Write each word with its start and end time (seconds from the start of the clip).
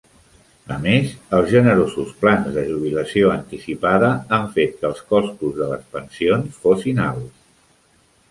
A 0.75 0.75
més, 0.83 1.09
els 1.39 1.51
generosos 1.55 2.13
plans 2.21 2.47
de 2.55 2.63
jubilació 2.69 3.29
anticipada 3.33 4.09
han 4.37 4.49
fet 4.55 4.73
que 4.79 4.89
els 4.91 5.03
costos 5.13 5.53
de 5.59 5.67
les 5.73 5.83
pensions 5.97 6.57
fossin 6.65 7.03
alts. 7.09 7.45